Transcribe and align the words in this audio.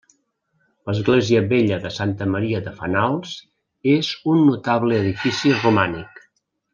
L'església 0.89 1.41
vella 1.51 1.77
de 1.83 1.91
Santa 1.99 2.27
Maria 2.37 2.61
de 2.69 2.73
Fenals 2.81 3.35
és 3.97 4.09
un 4.35 4.41
notable 4.47 4.97
edifici 5.05 5.53
romànic. 5.63 6.23